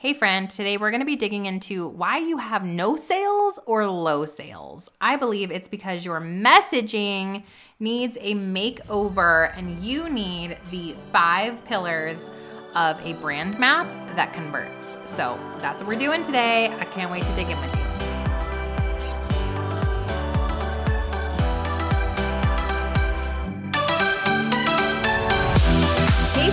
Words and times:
Hey, 0.00 0.14
friend, 0.14 0.48
today 0.48 0.78
we're 0.78 0.90
going 0.90 1.02
to 1.02 1.06
be 1.06 1.14
digging 1.14 1.44
into 1.44 1.88
why 1.88 2.16
you 2.16 2.38
have 2.38 2.64
no 2.64 2.96
sales 2.96 3.58
or 3.66 3.86
low 3.86 4.24
sales. 4.24 4.90
I 4.98 5.16
believe 5.16 5.50
it's 5.50 5.68
because 5.68 6.06
your 6.06 6.22
messaging 6.22 7.42
needs 7.80 8.16
a 8.18 8.32
makeover 8.34 9.54
and 9.58 9.78
you 9.80 10.08
need 10.08 10.56
the 10.70 10.94
five 11.12 11.62
pillars 11.66 12.30
of 12.74 12.98
a 13.04 13.12
brand 13.12 13.58
map 13.58 13.86
that 14.16 14.32
converts. 14.32 14.96
So 15.04 15.38
that's 15.58 15.82
what 15.82 15.88
we're 15.88 15.98
doing 15.98 16.22
today. 16.22 16.68
I 16.68 16.84
can't 16.84 17.10
wait 17.10 17.26
to 17.26 17.34
dig 17.34 17.50
in 17.50 17.60
with 17.60 17.76
you. 17.76 17.89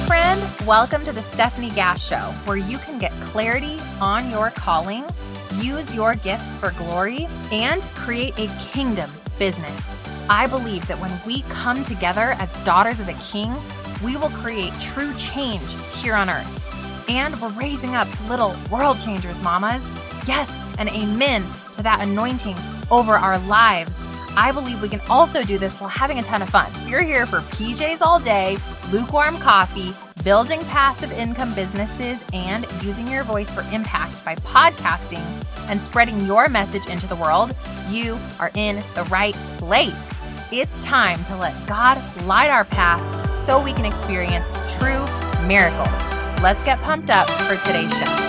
Friend, 0.08 0.42
welcome 0.66 1.04
to 1.04 1.12
the 1.12 1.20
Stefanie 1.20 1.76
Gass 1.76 2.02
Show, 2.02 2.32
where 2.46 2.56
you 2.56 2.78
can 2.78 2.98
get 2.98 3.12
clarity 3.26 3.78
on 4.00 4.32
your 4.32 4.52
calling, 4.52 5.04
use 5.56 5.93
your 5.93 6.15
gifts 6.15 6.56
for 6.56 6.71
glory, 6.71 7.28
and 7.52 7.82
create 7.93 8.34
a 8.39 8.48
kingdom 8.71 9.12
business. 9.38 9.93
I 10.29 10.48
believe 10.48 10.88
that 10.88 10.98
when 10.98 11.12
we 11.25 11.42
come 11.50 11.84
together 11.84 12.36
as 12.39 12.56
daughters 12.64 13.01
of 13.01 13.07
the 13.07 13.21
King, 13.21 13.54
we 14.01 14.15
will 14.15 14.29
create 14.29 14.71
true 14.79 15.14
change 15.15 15.75
here 16.01 16.15
on 16.15 16.29
earth. 16.29 17.10
And 17.10 17.37
we're 17.42 17.50
raising 17.50 17.93
up 17.93 18.07
little 18.29 18.56
world 18.71 19.01
changers, 19.01 19.42
mamas. 19.42 19.86
Yes, 20.26 20.57
and 20.79 20.87
amen 20.87 21.43
to 21.74 21.84
that 21.84 22.00
anointing 22.00 22.56
over 22.89 23.15
our 23.15 23.39
lives. 23.39 24.01
I 24.37 24.51
believe 24.54 24.82
we 24.82 24.87
can 24.87 25.01
also 25.10 25.43
do 25.43 25.57
this 25.57 25.82
while 25.82 25.89
having 25.89 26.20
a 26.20 26.24
ton 26.24 26.43
of 26.43 26.50
fun. 26.50 26.71
You're 26.87 27.01
here 27.01 27.26
for 27.26 27.39
PJs 27.39 28.01
all 28.01 28.20
day, 28.20 28.56
lukewarm 28.91 29.37
coffee, 29.37 29.93
building 30.23 30.64
passive 30.65 31.11
income 31.11 31.54
businesses, 31.54 32.23
and 32.33 32.66
using 32.81 33.08
your 33.08 33.23
voice 33.23 33.53
for 33.53 33.61
impact 33.73 34.23
by 34.23 34.36
podcasting 34.36 35.23
and 35.69 35.80
spreading 35.80 36.25
your 36.25 36.47
message 36.47 36.88
into 36.88 37.08
the 37.08 37.16
world. 37.16 37.53
You 37.89 38.17
are 38.39 38.52
in 38.56 38.78
the 38.95 39.03
right 39.06 39.36
place. 39.58 40.14
It's 40.52 40.80
time 40.80 41.22
to 41.25 41.36
let 41.36 41.53
God 41.67 42.02
light 42.23 42.50
our 42.50 42.64
path 42.64 43.30
so 43.30 43.62
we 43.62 43.73
can 43.73 43.84
experience 43.84 44.53
true 44.78 45.06
miracles. 45.45 45.90
Let's 46.42 46.64
get 46.64 46.81
pumped 46.81 47.09
up 47.09 47.30
for 47.30 47.58
today's 47.58 47.92
show. 47.97 48.28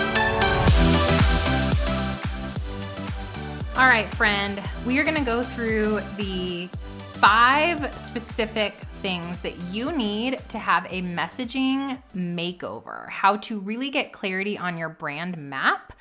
All 3.77 3.87
right, 3.87 4.07
friend, 4.15 4.61
we 4.85 4.99
are 4.99 5.03
going 5.05 5.15
to 5.15 5.23
go 5.23 5.41
through 5.41 6.01
the 6.17 6.67
five 7.13 7.93
specific 7.97 8.73
things 8.99 9.39
that 9.39 9.57
you 9.71 9.91
need 9.91 10.39
to 10.49 10.59
have 10.59 10.85
a 10.89 11.01
messaging 11.01 12.01
makeover, 12.15 13.09
how 13.09 13.37
to 13.37 13.59
really 13.59 13.89
get 13.89 14.11
clarity 14.11 14.57
on 14.57 14.77
your 14.77 14.89
brand 14.89 15.37
map 15.37 15.93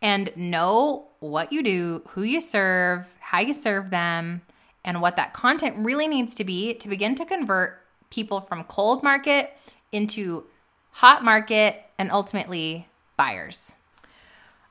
and 0.00 0.30
know 0.36 1.08
what 1.20 1.52
you 1.52 1.62
do, 1.62 2.02
who 2.08 2.22
you 2.22 2.40
serve, 2.40 3.12
how 3.20 3.40
you 3.40 3.52
serve 3.52 3.90
them, 3.90 4.40
and 4.84 5.02
what 5.02 5.16
that 5.16 5.34
content 5.34 5.76
really 5.84 6.06
needs 6.06 6.34
to 6.36 6.44
be 6.44 6.72
to 6.74 6.88
begin 6.88 7.14
to 7.14 7.24
convert 7.26 7.82
people 8.08 8.40
from 8.40 8.64
cold 8.64 9.02
market 9.02 9.52
into 9.92 10.44
hot 10.92 11.22
market 11.22 11.84
and 11.98 12.10
ultimately 12.10 12.88
buyers. 13.18 13.72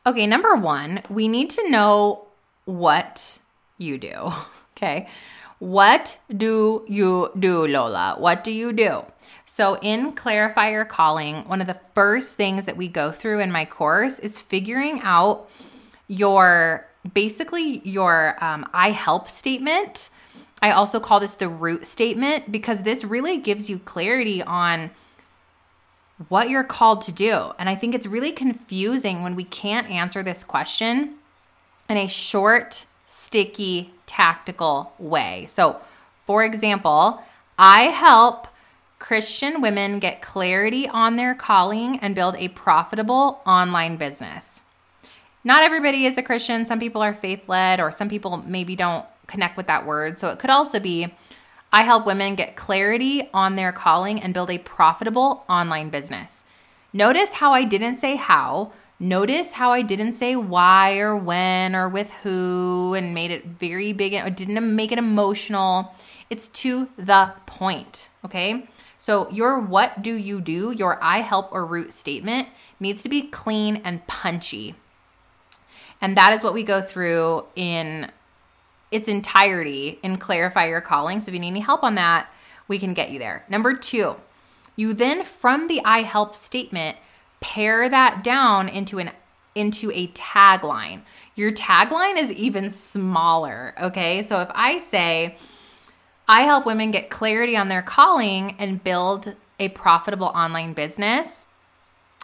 Okay, 0.08 0.26
number 0.26 0.56
one, 0.56 1.02
we 1.10 1.28
need 1.28 1.52
to 1.52 1.70
know 1.70 2.26
what 2.66 3.40
you 3.78 3.98
do. 3.98 4.32
Okay. 4.78 5.08
What 5.60 6.18
do 6.36 6.84
you 6.88 7.32
do, 7.38 7.66
Lola? 7.66 8.16
What 8.18 8.44
do 8.44 8.52
you 8.52 8.74
do? 8.74 9.06
So, 9.46 9.78
in 9.82 10.12
Clarify 10.14 10.72
Your 10.72 10.86
Calling, 10.86 11.48
one 11.48 11.62
of 11.62 11.68
the 11.68 11.80
first 11.94 12.36
things 12.36 12.66
that 12.66 12.78
we 12.78 12.88
go 12.88 13.12
through 13.12 13.40
in 13.40 13.52
my 13.52 13.64
course 13.64 14.20
is 14.20 14.42
figuring 14.42 15.00
out 15.02 15.50
your 16.08 16.88
basically 17.14 17.80
your 17.88 18.44
um, 18.44 18.68
I 18.74 18.92
help 18.92 19.30
statement. 19.30 20.10
I 20.62 20.72
also 20.72 21.00
call 21.00 21.20
this 21.20 21.36
the 21.36 21.48
root 21.48 21.86
statement 21.86 22.52
because 22.52 22.82
this 22.84 23.04
really 23.04 23.38
gives 23.38 23.70
you 23.70 23.80
clarity 23.80 24.42
on 24.42 24.92
what 26.30 26.50
you're 26.50 26.64
called 26.64 27.02
to 27.04 27.14
do. 27.14 27.52
And 27.60 27.70
I 27.70 27.76
think 27.76 27.94
it's 27.94 28.08
really 28.08 28.32
confusing 28.32 29.22
when 29.22 29.36
we 29.36 29.44
can't 29.44 29.90
answer 29.90 30.24
this 30.24 30.44
question 30.44 31.16
in 31.90 31.98
a 31.98 32.08
short, 32.08 32.86
sticky, 33.06 33.94
tactical 34.06 34.94
way. 35.00 35.46
So, 35.48 35.82
for 36.26 36.44
example, 36.44 37.24
I 37.58 37.84
help 37.84 38.48
Christian 39.00 39.62
women 39.62 40.00
get 40.00 40.22
clarity 40.22 40.88
on 40.88 41.16
their 41.16 41.36
calling 41.36 42.00
and 42.00 42.16
build 42.16 42.36
a 42.38 42.48
profitable 42.50 43.42
online 43.46 43.98
business. 43.98 44.62
Not 45.44 45.64
everybody 45.64 46.06
is 46.06 46.18
a 46.18 46.24
Christian. 46.24 46.66
Some 46.66 46.80
people 46.80 47.02
are 47.02 47.14
faith 47.14 47.48
led, 47.48 47.80
or 47.80 47.92
some 47.92 48.10
people 48.10 48.38
maybe 48.48 48.76
don't 48.76 49.06
connect 49.28 49.58
with 49.58 49.68
that 49.68 49.86
word. 49.86 50.18
So, 50.18 50.30
it 50.30 50.40
could 50.40 50.50
also 50.50 50.80
be 50.80 51.14
I 51.76 51.82
help 51.82 52.06
women 52.06 52.36
get 52.36 52.56
clarity 52.56 53.30
on 53.34 53.58
their 53.58 53.74
calling 53.74 54.22
and 54.22 54.34
build 54.34 54.50
a 54.50 54.60
profitable 54.60 55.44
online 55.50 55.90
business. 55.90 56.46
Notice 56.94 57.34
how 57.34 57.52
I 57.52 57.66
didn't 57.66 57.98
say 57.98 58.16
how 58.16 58.72
Notice 59.00 59.54
how 59.54 59.72
I 59.72 59.82
didn't 59.82 60.14
say 60.14 60.36
why 60.38 60.98
or 61.00 61.18
when 61.18 61.76
or 61.76 61.90
with 61.90 62.14
who 62.24 62.94
and 62.94 63.14
made 63.14 63.30
it 63.30 63.46
very 63.46 63.92
big 63.92 64.14
or 64.14 64.30
didn't 64.30 64.76
make 64.76 64.92
it 64.92 64.98
emotional. 64.98 65.94
It's 66.30 66.48
to 66.50 66.88
the 66.98 67.34
point, 67.46 68.08
okay? 68.24 68.70
So, 68.98 69.30
your 69.30 69.60
what 69.60 70.02
do 70.02 70.14
you 70.14 70.40
do, 70.40 70.72
your 70.72 70.98
I 71.04 71.20
help 71.20 71.52
or 71.52 71.66
root 71.66 71.92
statement 71.92 72.48
needs 72.80 73.04
to 73.04 73.10
be 73.10 73.24
clean 73.24 73.82
and 73.84 74.06
punchy. 74.08 74.76
And 76.02 76.16
that 76.18 76.34
is 76.34 76.44
what 76.44 76.54
we 76.54 76.64
go 76.64 76.82
through 76.82 77.46
in 77.56 78.10
its 78.92 79.08
entirety 79.08 80.00
in 80.04 80.18
Clarify 80.18 80.68
Your 80.68 80.82
Calling. 80.82 81.20
So, 81.20 81.30
if 81.30 81.34
you 81.34 81.42
need 81.42 81.50
any 81.50 81.60
help 81.60 81.84
on 81.84 81.96
that, 81.96 82.30
we 82.68 82.80
can 82.80 82.94
get 82.94 83.12
you 83.12 83.20
there. 83.20 83.46
Number 83.50 83.76
two, 83.76 84.16
you 84.78 84.94
then, 84.94 85.24
from 85.24 85.68
the 85.68 85.82
I 85.84 86.02
help 86.02 86.34
statement, 86.34 86.98
pare 87.40 87.90
that 87.90 88.24
down 88.24 88.70
into 88.70 89.00
an 89.00 89.12
into 89.54 89.90
a 89.92 90.08
tagline. 90.10 91.02
Your 91.36 91.52
tagline 91.52 92.18
is 92.18 92.32
even 92.32 92.70
smaller, 92.70 93.74
okay? 93.82 94.22
So 94.22 94.42
if 94.42 94.50
I 94.54 94.80
say 94.80 95.38
I 96.28 96.42
help 96.42 96.66
women 96.66 96.92
get 96.92 97.10
clarity 97.10 97.56
on 97.56 97.70
their 97.70 97.82
calling 97.82 98.56
and 98.60 98.84
build 98.84 99.36
a 99.60 99.70
profitable 99.70 100.28
online 100.28 100.74
business, 100.74 101.46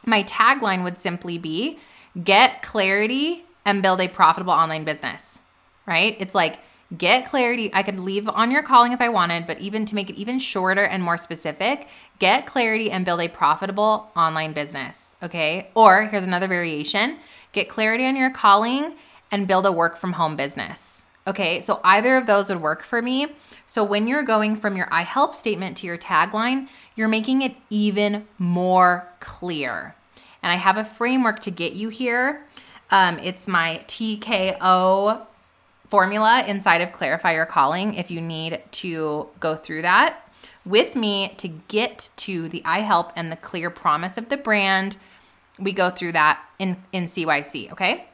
my 0.06 0.24
tagline 0.24 0.84
would 0.84 1.00
simply 1.00 1.38
be 1.38 1.80
get 2.22 2.62
clarity 2.62 3.46
and 3.66 3.82
build 3.82 4.02
a 4.02 4.08
profitable 4.08 4.54
online 4.54 4.84
business. 4.84 5.40
Right? 5.86 6.16
It's 6.20 6.36
like 6.36 6.60
get 6.98 7.28
clarity. 7.30 7.70
I 7.74 7.84
could 7.84 8.00
leave 8.00 8.28
on 8.28 8.52
your 8.52 8.64
calling 8.64 8.92
if 8.92 9.02
I 9.02 9.10
wanted, 9.10 9.48
but 9.48 9.60
even 9.60 9.86
to 9.86 9.96
make 9.96 10.10
it 10.10 10.16
even 10.16 10.40
shorter 10.40 10.84
and 10.84 11.02
more 11.04 11.18
specific, 11.18 11.88
get 12.20 12.46
clarity 12.46 12.92
and 12.92 13.06
build 13.06 13.22
a 13.22 13.28
profitable 13.28 14.12
online 14.16 14.54
business. 14.54 15.16
Okay. 15.24 15.70
Or 15.74 16.04
here's 16.06 16.26
another 16.26 16.48
variation 16.48 17.18
get 17.54 17.68
clarity 17.68 18.06
on 18.06 18.16
your 18.16 18.30
calling 18.30 18.94
and 19.30 19.48
build 19.48 19.66
a 19.66 19.72
work 19.72 19.98
from 19.98 20.14
home 20.14 20.36
business. 20.36 21.06
Okay. 21.28 21.62
So 21.62 21.80
either 21.84 22.16
of 22.16 22.26
those 22.26 22.50
would 22.50 22.62
work 22.62 22.84
for 22.84 23.02
me. 23.02 23.28
So 23.68 23.84
when 23.84 24.08
you're 24.08 24.24
going 24.24 24.58
from 24.58 24.76
your 24.76 24.88
I 24.92 25.04
help 25.04 25.36
statement 25.36 25.78
to 25.78 25.88
your 25.88 25.98
tagline, 25.98 26.68
you're 26.96 27.08
making 27.08 27.42
it 27.42 27.56
even 27.70 28.28
more 28.38 29.08
clear. 29.20 29.96
And 30.44 30.52
I 30.52 30.56
have 30.56 30.78
a 30.78 30.84
framework 30.84 31.40
to 31.42 31.52
get 31.52 31.74
you 31.74 31.90
here. 31.90 32.46
Um, 32.90 33.20
it's 33.20 33.48
my 33.48 33.84
TKO 33.88 35.26
formula 35.92 36.44
inside 36.48 36.80
of 36.80 36.94
Clarify 36.94 37.34
Your 37.34 37.46
Calling 37.46 37.96
if 37.96 38.10
you 38.10 38.22
need 38.22 38.62
to 38.72 39.28
go 39.42 39.56
through 39.56 39.82
that 39.82 40.26
with 40.66 40.96
me 40.96 41.34
to 41.38 41.50
get 41.50 42.10
to 42.16 42.48
the 42.48 42.62
I 42.64 42.80
help 42.80 43.12
and 43.16 43.30
the 43.30 43.36
clear 43.36 43.70
promise 43.70 44.18
of 44.18 44.30
the 44.30 44.38
brand. 44.38 44.96
We 45.60 45.74
go 45.74 45.90
through 45.90 46.14
that 46.14 46.42
in, 46.60 46.78
in 46.94 47.06
CYC, 47.06 47.74
okay? 47.74 48.06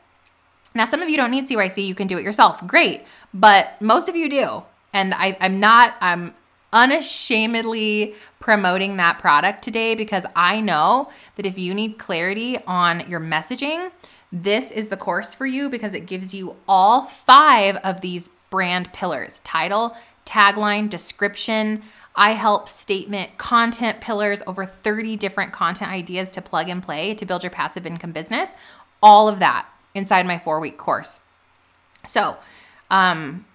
Now, 0.73 0.85
some 0.85 1.03
of 1.03 1.09
you 1.09 1.17
don't 1.17 1.29
need 1.29 1.47
CYC, 1.47 1.85
you 1.85 1.95
can 1.95 2.07
do 2.07 2.17
it 2.17 2.23
yourself. 2.23 2.65
Great. 2.65 3.03
But 3.33 3.79
most 3.79 4.09
of 4.09 4.15
you 4.15 4.27
do. 4.27 4.63
And 4.91 5.13
I, 5.13 5.37
I'm 5.39 5.59
not, 5.59 5.95
I'm 6.01 6.33
unashamedly 6.73 8.15
promoting 8.39 8.97
that 8.97 9.19
product 9.19 9.63
today 9.63 9.93
because 9.93 10.25
I 10.35 10.61
know 10.61 11.09
that 11.35 11.45
if 11.45 11.59
you 11.59 11.73
need 11.73 11.99
clarity 11.99 12.57
on 12.65 13.07
your 13.09 13.19
messaging, 13.19 13.91
this 14.31 14.71
is 14.71 14.89
the 14.89 14.97
course 14.97 15.33
for 15.33 15.45
you 15.45 15.69
because 15.69 15.93
it 15.93 16.05
gives 16.05 16.33
you 16.33 16.55
all 16.67 17.03
five 17.03 17.77
of 17.77 18.01
these 18.01 18.29
brand 18.49 18.91
pillars 18.93 19.39
title, 19.41 19.95
tagline, 20.25 20.89
description, 20.89 21.83
I 22.17 22.31
help 22.31 22.67
statement, 22.67 23.37
content 23.37 24.01
pillars, 24.01 24.41
over 24.47 24.65
30 24.65 25.15
different 25.17 25.53
content 25.53 25.91
ideas 25.91 26.31
to 26.31 26.41
plug 26.41 26.67
and 26.67 26.81
play 26.81 27.13
to 27.13 27.25
build 27.25 27.43
your 27.43 27.51
passive 27.51 27.85
income 27.85 28.11
business. 28.11 28.53
All 29.03 29.27
of 29.27 29.37
that 29.39 29.67
inside 29.93 30.25
my 30.25 30.39
four 30.39 30.59
week 30.59 30.77
course. 30.77 31.21
So, 32.07 32.35
um, 32.89 33.45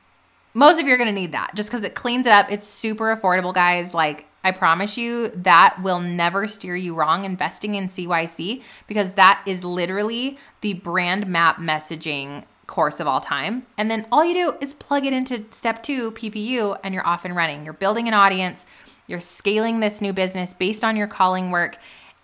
most 0.55 0.81
of 0.81 0.87
you 0.87 0.95
are 0.95 0.97
going 0.97 1.13
to 1.13 1.21
need 1.21 1.33
that 1.33 1.55
just 1.55 1.71
because 1.71 1.83
it 1.83 1.95
cleans 1.95 2.27
it 2.27 2.33
up. 2.33 2.53
It's 2.53 2.67
super 2.67 3.15
affordable, 3.15 3.53
guys. 3.53 3.95
Like, 3.95 4.27
I 4.45 4.51
promise 4.51 4.97
you 4.97 5.29
that 5.31 5.81
will 5.83 6.01
never 6.01 6.49
steer 6.49 6.75
you 6.75 6.95
wrong 6.95 7.25
investing 7.25 7.75
in 7.75 7.89
CYC 7.89 8.63
because 8.87 9.13
that 9.13 9.43
is 9.47 9.63
literally 9.63 10.39
the 10.61 10.75
brand 10.75 11.27
map 11.27 11.59
messaging 11.59 12.45
course 12.67 13.01
of 13.01 13.07
all 13.07 13.21
time. 13.21 13.67
And 13.77 13.91
then 13.91 14.07
all 14.11 14.25
you 14.25 14.35
do 14.35 14.57
is 14.61 14.75
plug 14.75 15.07
it 15.07 15.13
into 15.13 15.45
step 15.51 15.83
two, 15.83 16.11
PPU, 16.13 16.79
and 16.83 16.95
you're 16.95 17.07
off 17.07 17.25
and 17.25 17.37
running. 17.37 17.65
You're 17.65 17.75
building 17.75 18.09
an 18.09 18.15
audience, 18.15 18.67
you're 19.07 19.21
scaling 19.21 19.81
this 19.81 20.01
new 20.01 20.13
business 20.13 20.55
based 20.55 20.83
on 20.83 20.97
your 20.97 21.07
calling 21.07 21.51
work, 21.51 21.77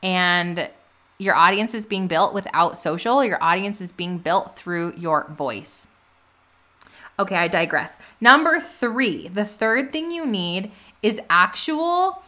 and 0.02 0.70
your 1.18 1.34
audience 1.34 1.74
is 1.74 1.84
being 1.84 2.08
built 2.08 2.32
without 2.32 2.78
social. 2.78 3.24
Your 3.24 3.42
audience 3.42 3.80
is 3.80 3.92
being 3.92 4.18
built 4.18 4.56
through 4.56 4.94
your 4.96 5.28
voice. 5.36 5.86
Okay, 7.20 7.34
I 7.34 7.48
digress. 7.48 7.98
Number 8.20 8.60
three, 8.60 9.26
the 9.26 9.44
third 9.44 9.92
thing 9.92 10.12
you 10.12 10.24
need 10.24 10.70
is 11.02 11.20
actual 11.30 12.22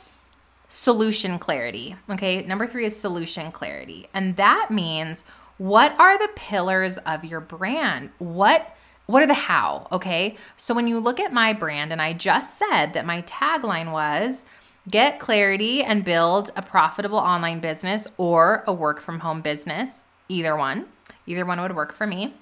solution 0.69 1.39
clarity. 1.39 1.97
Okay, 2.09 2.45
number 2.45 2.67
three 2.67 2.87
is 2.87 2.97
solution 2.97 3.53
clarity. 3.53 4.09
And 4.15 4.37
that 4.37 4.71
means 4.71 5.25
what 5.59 5.99
are 5.99 6.19
the 6.19 6.33
pillars 6.37 6.97
of 6.99 7.25
your 7.25 7.41
brand? 7.41 8.11
What 8.19 8.77
what 9.07 9.25
are 9.25 9.27
the 9.27 9.35
how? 9.35 9.89
Okay. 9.91 10.37
So 10.57 10.73
when 10.73 10.87
you 10.87 11.01
look 11.01 11.19
at 11.19 11.33
my 11.33 11.53
brand, 11.53 11.91
and 11.93 12.01
I 12.01 12.13
just 12.13 12.57
said 12.57 12.93
that 12.93 13.05
my 13.05 13.23
tagline 13.23 13.91
was 13.91 14.45
get 14.89 15.19
clarity 15.19 15.83
and 15.83 16.05
build 16.05 16.53
a 16.55 16.63
profitable 16.63 17.19
online 17.19 17.59
business 17.59 18.07
or 18.17 18.63
a 18.69 18.73
work 18.73 19.01
from 19.01 19.21
home 19.21 19.41
business, 19.43 20.07
either 20.29 20.57
one. 20.57 20.87
Either 21.27 21.45
one 21.45 21.61
would 21.61 21.75
work 21.75 21.93
for 21.93 22.07
me. 22.07 22.35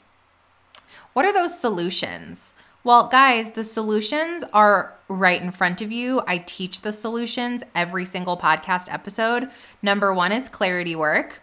What 1.15 1.25
are 1.25 1.33
those 1.33 1.59
solutions? 1.59 2.53
Well, 2.85 3.09
guys, 3.09 3.53
the 3.53 3.65
solutions 3.65 4.45
are 4.53 4.95
right 5.09 5.43
in 5.43 5.51
front 5.51 5.83
of 5.83 5.91
you. 5.91 6.23
I 6.29 6.39
teach 6.39 6.83
the 6.83 6.93
solutions 6.93 7.65
every 7.75 8.05
single 8.05 8.37
podcast 8.37 8.93
episode. 8.93 9.51
Number 9.83 10.15
one 10.15 10.31
is 10.31 10.49
clarity 10.49 10.95
work. 10.95 11.43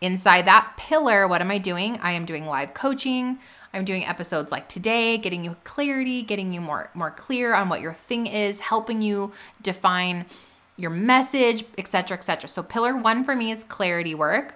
Inside 0.00 0.46
that 0.46 0.74
pillar, 0.78 1.26
what 1.26 1.40
am 1.40 1.50
I 1.50 1.58
doing? 1.58 1.98
I 2.00 2.12
am 2.12 2.24
doing 2.24 2.46
live 2.46 2.72
coaching. 2.72 3.38
I'm 3.74 3.84
doing 3.84 4.06
episodes 4.06 4.52
like 4.52 4.68
today, 4.68 5.18
getting 5.18 5.44
you 5.44 5.56
clarity, 5.64 6.22
getting 6.22 6.52
you 6.52 6.60
more 6.60 6.88
more 6.94 7.10
clear 7.10 7.52
on 7.52 7.68
what 7.68 7.80
your 7.80 7.92
thing 7.92 8.28
is, 8.28 8.60
helping 8.60 9.02
you 9.02 9.32
define 9.60 10.24
your 10.76 10.90
message, 10.90 11.64
etc., 11.76 12.16
etc. 12.16 12.48
So 12.48 12.62
pillar 12.62 12.96
1 12.96 13.24
for 13.24 13.34
me 13.34 13.50
is 13.50 13.64
clarity 13.64 14.14
work. 14.14 14.54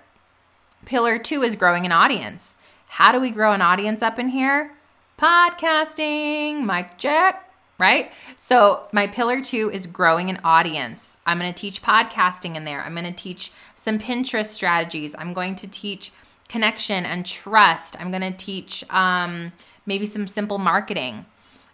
Pillar 0.85 1.19
2 1.19 1.43
is 1.43 1.57
growing 1.57 1.85
an 1.85 1.93
audience. 1.93 2.57
How 2.87 3.11
do 3.11 3.21
we 3.21 3.33
grow 3.33 3.53
an 3.53 3.63
audience 3.63 4.01
up 4.01 4.19
in 4.19 4.29
here? 4.29 4.73
Podcasting, 5.21 6.65
mic 6.65 6.97
check, 6.97 7.53
right? 7.79 8.11
So, 8.39 8.85
my 8.91 9.07
pillar 9.07 9.43
two 9.43 9.71
is 9.71 9.87
growing 9.87 10.31
an 10.31 10.39
audience. 10.45 11.19
I'm 11.27 11.39
going 11.39 11.53
to 11.53 11.61
teach 11.61 11.83
podcasting 11.83 12.57
in 12.57 12.65
there. 12.65 12.81
I'm 12.81 12.95
going 12.95 13.05
to 13.05 13.13
teach 13.13 13.53
some 13.75 13.99
Pinterest 13.99 14.47
strategies. 14.47 15.15
I'm 15.19 15.35
going 15.35 15.57
to 15.57 15.69
teach 15.69 16.11
connection 16.49 17.05
and 17.05 17.27
trust. 17.27 18.01
I'm 18.01 18.11
going 18.11 18.23
to 18.23 18.33
teach 18.33 18.83
um, 18.89 19.53
maybe 19.85 20.07
some 20.07 20.27
simple 20.27 20.57
marketing. 20.57 21.27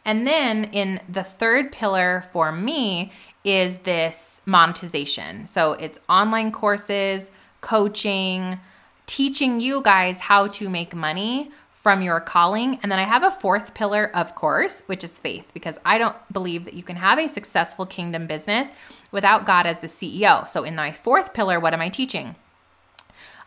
And 0.04 0.26
then 0.26 0.64
in 0.72 1.00
the 1.08 1.22
third 1.22 1.70
pillar 1.70 2.24
for 2.32 2.50
me 2.50 3.12
is 3.44 3.78
this 3.78 4.42
monetization. 4.44 5.46
So, 5.46 5.74
it's 5.74 6.00
online 6.08 6.50
courses, 6.50 7.30
coaching, 7.60 8.58
teaching 9.06 9.60
you 9.60 9.82
guys 9.82 10.18
how 10.18 10.48
to 10.48 10.68
make 10.68 10.96
money 10.96 11.52
from 11.86 12.02
your 12.02 12.18
calling. 12.18 12.80
And 12.82 12.90
then 12.90 12.98
I 12.98 13.04
have 13.04 13.22
a 13.22 13.30
fourth 13.30 13.72
pillar, 13.72 14.10
of 14.12 14.34
course, 14.34 14.82
which 14.86 15.04
is 15.04 15.20
faith, 15.20 15.52
because 15.54 15.78
I 15.84 15.98
don't 15.98 16.16
believe 16.32 16.64
that 16.64 16.74
you 16.74 16.82
can 16.82 16.96
have 16.96 17.16
a 17.16 17.28
successful 17.28 17.86
kingdom 17.86 18.26
business 18.26 18.72
without 19.12 19.46
God 19.46 19.66
as 19.66 19.78
the 19.78 19.86
CEO. 19.86 20.48
So, 20.48 20.64
in 20.64 20.74
my 20.74 20.90
fourth 20.90 21.32
pillar, 21.32 21.60
what 21.60 21.74
am 21.74 21.80
I 21.80 21.88
teaching? 21.88 22.34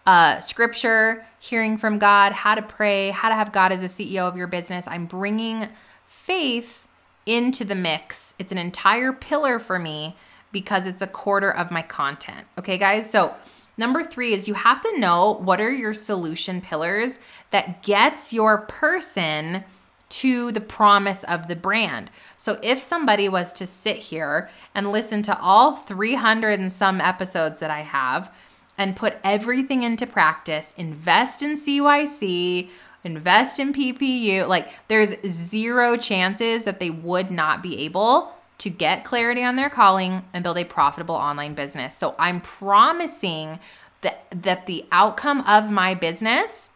Uh, 0.06 0.40
scripture, 0.40 1.26
hearing 1.42 1.78
from 1.78 2.00
God, 2.00 2.32
how 2.32 2.56
to 2.56 2.62
pray, 2.62 3.10
how 3.10 3.28
to 3.28 3.36
have 3.36 3.52
God 3.52 3.74
as 3.74 3.82
the 3.82 3.88
CEO 3.88 4.26
of 4.26 4.38
your 4.38 4.48
business. 4.48 4.88
I'm 4.88 5.06
bringing 5.06 5.68
faith 6.06 6.88
into 7.26 7.66
the 7.66 7.76
mix. 7.76 8.36
It's 8.40 8.54
an 8.54 8.58
entire 8.58 9.12
pillar 9.12 9.60
for 9.60 9.78
me 9.78 10.16
because 10.54 10.86
it's 10.86 11.02
a 11.02 11.08
quarter 11.08 11.52
of 11.54 11.72
my 11.72 11.82
content. 11.82 12.48
Okay, 12.58 12.78
guys? 12.78 13.12
So, 13.12 13.36
Number 13.80 14.04
three 14.04 14.34
is 14.34 14.46
you 14.46 14.56
have 14.56 14.82
to 14.82 15.00
know 15.00 15.36
what 15.36 15.62
are 15.62 15.72
your 15.72 15.94
solution 15.94 16.60
pillars 16.60 17.18
that 17.52 17.82
gets 17.82 18.34
your 18.34 18.58
person 18.58 19.64
to 20.10 20.52
the 20.52 20.60
promise 20.60 21.24
of 21.24 21.48
the 21.48 21.56
brand. 21.56 22.12
So 22.36 22.60
if 22.62 22.82
somebody 22.82 23.30
was 23.30 23.54
to 23.54 23.66
sit 23.66 23.96
here 23.96 24.50
and 24.76 24.92
listen 24.92 25.22
to 25.24 25.40
all 25.40 25.78
300 25.78 26.60
and 26.60 26.74
some 26.74 27.00
episodes 27.00 27.62
that 27.62 27.72
I 27.72 27.84
have 27.84 28.30
and 28.78 28.98
put 28.98 29.16
everything 29.24 29.84
into 29.84 30.06
practice, 30.06 30.74
invest 30.76 31.42
in 31.42 31.56
CYC, 31.56 32.68
invest 33.06 33.62
in 33.62 33.72
PPU, 33.72 34.46
like 34.46 34.68
there's 34.90 35.16
zero 35.26 35.96
chances 35.96 36.66
that 36.66 36.82
they 36.82 36.90
would 36.90 37.32
not 37.32 37.64
be 37.64 37.80
able 37.86 38.34
to 38.60 38.70
get 38.70 39.04
clarity 39.04 39.44
on 39.44 39.56
their 39.56 39.70
calling 39.70 40.24
and 40.34 40.44
build 40.44 40.58
a 40.58 40.64
profitable 40.64 41.16
online 41.16 41.54
business. 41.56 41.98
So 41.98 42.16
I'm 42.20 42.42
promising 42.42 43.60
that 44.02 44.26
that 44.32 44.66
the 44.66 44.86
outcome 44.92 45.42
of 45.42 45.72
my 45.72 45.94
business 45.94 46.70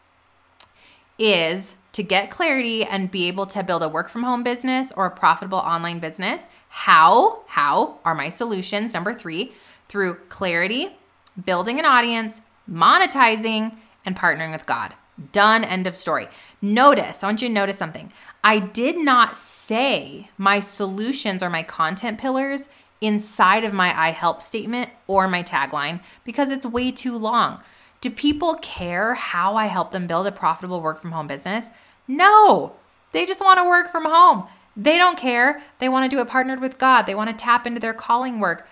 is 1.18 1.76
to 1.94 2.04
get 2.04 2.32
clarity 2.32 2.84
and 2.84 3.12
be 3.12 3.28
able 3.28 3.46
to 3.46 3.64
build 3.64 3.84
a 3.84 3.88
work 3.88 4.10
from 4.10 4.24
home 4.24 4.44
business 4.44 4.92
or 4.98 5.06
a 5.06 5.12
profitable 5.12 5.60
online 5.60 6.00
business. 6.00 6.48
How? 6.70 7.44
How 7.48 8.00
are 8.04 8.16
my 8.16 8.30
solutions? 8.30 8.94
Number 8.94 9.14
3, 9.14 9.54
through 9.88 10.16
clarity, 10.30 10.98
building 11.46 11.80
an 11.80 11.86
audience, 11.86 12.42
monetizing 12.70 13.78
and 14.06 14.16
partnering 14.16 14.52
with 14.52 14.66
God. 14.66 14.94
Done, 15.32 15.64
end 15.64 15.88
of 15.88 15.96
story. 15.96 16.28
Notice, 16.62 17.24
I 17.24 17.28
want 17.28 17.42
you 17.42 17.48
to 17.48 17.54
notice 17.54 17.78
something. 17.78 18.12
I 18.44 18.60
did 18.60 18.98
not 18.98 19.38
say 19.38 20.30
my 20.38 20.60
solutions 20.60 21.44
or 21.44 21.50
my 21.50 21.64
content 21.64 22.20
pillars 22.20 22.66
inside 23.00 23.64
of 23.64 23.74
my 23.74 23.98
I 23.98 24.10
help 24.10 24.42
statement 24.42 24.90
or 25.08 25.28
my 25.28 25.44
tagline 25.44 26.02
because 26.24 26.50
it's 26.50 26.66
way 26.66 26.92
too 26.92 27.18
long. 27.18 27.60
Do 28.02 28.10
people 28.10 28.56
care 28.56 29.14
how 29.14 29.56
I 29.56 29.68
help 29.68 29.92
them 29.92 30.08
build 30.08 30.28
a 30.28 30.32
profitable 30.32 30.82
work 30.82 31.00
from 31.00 31.12
home 31.12 31.28
business? 31.28 31.68
No, 32.08 32.74
they 33.12 33.26
just 33.26 33.44
want 33.44 33.60
to 33.60 33.68
work 33.68 33.90
from 33.92 34.06
home. 34.06 34.48
They 34.76 34.98
don't 34.98 35.18
care. 35.18 35.62
They 35.80 35.88
want 35.88 36.10
to 36.10 36.16
do 36.16 36.22
it 36.22 36.28
partnered 36.28 36.60
with 36.60 36.78
God. 36.78 37.04
They 37.04 37.16
want 37.16 37.30
to 37.30 37.36
tap 37.36 37.68
into 37.68 37.80
their 37.80 37.94
calling 37.94 38.40
work. 38.40 38.68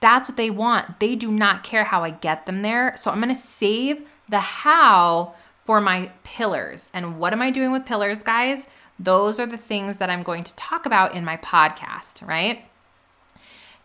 That's 0.00 0.28
what 0.28 0.36
they 0.36 0.50
want. 0.50 1.00
They 1.00 1.14
do 1.14 1.30
not 1.30 1.62
care 1.62 1.84
how 1.84 2.04
I 2.04 2.10
get 2.10 2.46
them 2.46 2.62
there. 2.62 2.94
So 2.96 3.10
I'm 3.10 3.20
going 3.20 3.28
to 3.28 3.34
save 3.34 4.06
the 4.28 4.40
how 4.40 5.34
for 5.64 5.80
my 5.80 6.10
pillars. 6.22 6.88
And 6.92 7.18
what 7.18 7.32
am 7.32 7.42
I 7.42 7.50
doing 7.50 7.72
with 7.72 7.86
pillars, 7.86 8.22
guys? 8.22 8.66
Those 8.98 9.40
are 9.40 9.46
the 9.46 9.56
things 9.56 9.96
that 9.98 10.10
I'm 10.10 10.22
going 10.22 10.44
to 10.44 10.54
talk 10.56 10.86
about 10.86 11.14
in 11.14 11.24
my 11.24 11.36
podcast, 11.38 12.26
right? 12.26 12.64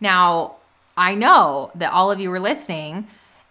Now, 0.00 0.56
I 0.96 1.14
know 1.14 1.70
that 1.74 1.92
all 1.92 2.10
of 2.10 2.20
you 2.20 2.32
are 2.32 2.40
listening. 2.40 3.08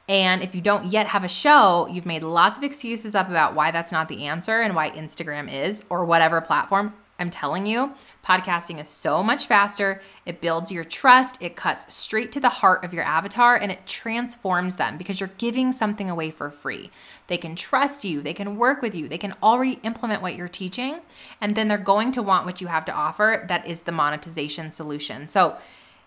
And 0.08 0.42
if 0.42 0.56
you 0.56 0.62
don't 0.62 0.86
yet 0.86 1.08
have 1.08 1.24
a 1.24 1.30
show, 1.30 1.88
you've 1.92 2.06
made 2.06 2.24
lots 2.24 2.58
of 2.58 2.64
excuses 2.64 3.14
up 3.14 3.30
about 3.30 3.54
why 3.54 3.72
that's 3.72 3.92
not 3.92 4.08
the 4.08 4.26
answer 4.26 4.62
and 4.62 4.76
why 4.76 4.90
Instagram 4.90 5.52
is 5.52 5.84
or 5.90 6.06
whatever 6.06 6.42
platform. 6.42 6.94
I'm 7.20 7.30
telling 7.30 7.66
you, 7.66 7.94
podcasting 8.24 8.80
is 8.80 8.88
so 8.88 9.24
much 9.24 9.48
faster. 9.48 10.02
It 10.26 10.42
builds 10.42 10.72
your 10.72 10.84
trust, 10.84 11.38
it 11.42 11.56
cuts 11.56 11.94
straight 11.94 12.32
to 12.34 12.40
the 12.40 12.50
heart 12.50 12.84
of 12.84 12.94
your 12.94 13.04
avatar, 13.04 13.56
and 13.56 13.72
it 13.72 13.86
transforms 13.86 14.76
them 14.76 14.98
because 14.98 15.20
you're 15.20 15.32
giving 15.38 15.72
something 15.72 16.10
away 16.10 16.30
for 16.32 16.50
free. 16.50 16.92
They 17.28 17.38
can 17.38 17.56
trust 17.56 18.04
you, 18.04 18.22
they 18.22 18.34
can 18.34 18.58
work 18.58 18.82
with 18.82 18.94
you, 18.94 19.08
they 19.08 19.18
can 19.18 19.34
already 19.42 19.80
implement 19.84 20.22
what 20.22 20.36
you're 20.36 20.48
teaching, 20.48 21.00
and 21.42 21.56
then 21.56 21.68
they're 21.68 21.78
going 21.78 22.12
to 22.14 22.24
want 22.24 22.46
what 22.46 22.62
you 22.62 22.68
have 22.68 22.86
to 22.86 22.94
offer. 22.94 23.46
That 23.48 23.66
is 23.68 23.82
the 23.82 23.92
monetization 23.92 24.72
solution. 24.72 25.28
So, 25.28 25.58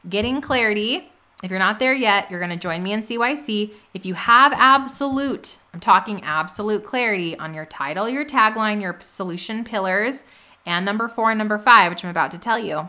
getting 0.08 0.40
clarity. 0.40 1.08
If 1.42 1.50
you're 1.50 1.58
not 1.58 1.80
there 1.80 1.94
yet, 1.94 2.30
you're 2.30 2.38
going 2.38 2.52
to 2.52 2.56
join 2.56 2.84
me 2.84 2.92
in 2.92 3.00
CYC. 3.00 3.72
If 3.94 4.06
you 4.06 4.14
have 4.14 4.52
absolute, 4.52 5.58
I'm 5.74 5.80
talking 5.80 6.22
absolute 6.22 6.84
clarity 6.84 7.36
on 7.36 7.52
your 7.52 7.66
title, 7.66 8.08
your 8.08 8.24
tagline, 8.24 8.80
your 8.80 8.96
solution 9.00 9.64
pillars, 9.64 10.22
and 10.64 10.84
number 10.84 11.08
four 11.08 11.30
and 11.30 11.38
number 11.38 11.58
five, 11.58 11.90
which 11.90 12.04
I'm 12.04 12.10
about 12.10 12.30
to 12.32 12.38
tell 12.38 12.58
you, 12.58 12.88